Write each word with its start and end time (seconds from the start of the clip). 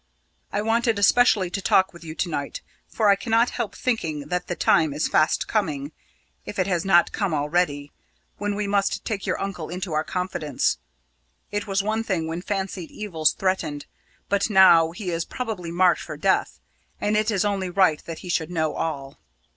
I 0.51 0.63
wanted 0.63 0.97
especially 0.97 1.51
to 1.51 1.61
talk 1.61 1.93
with 1.93 2.03
you 2.03 2.15
to 2.15 2.27
night, 2.27 2.61
for 2.87 3.09
I 3.09 3.15
cannot 3.15 3.51
help 3.51 3.75
thinking 3.75 4.29
that 4.29 4.47
the 4.47 4.55
time 4.55 4.93
is 4.93 5.07
fast 5.07 5.47
coming 5.47 5.91
if 6.43 6.57
it 6.57 6.65
has 6.65 6.83
not 6.83 7.11
come 7.11 7.35
already 7.35 7.91
when 8.39 8.55
we 8.55 8.65
must 8.65 9.05
take 9.05 9.27
your 9.27 9.39
uncle 9.39 9.69
into 9.69 9.93
our 9.93 10.03
confidence. 10.03 10.79
It 11.51 11.67
was 11.67 11.83
one 11.83 12.03
thing 12.03 12.25
when 12.25 12.41
fancied 12.41 12.89
evils 12.89 13.33
threatened, 13.33 13.85
but 14.27 14.49
now 14.49 14.89
he 14.89 15.11
is 15.11 15.23
probably 15.23 15.69
marked 15.69 16.01
for 16.01 16.17
death, 16.17 16.59
and 16.99 17.15
it 17.15 17.29
is 17.29 17.45
only 17.45 17.69
right 17.69 18.03
that 18.05 18.19
he 18.25 18.29
should 18.29 18.49
know 18.49 18.73
all." 18.73 19.19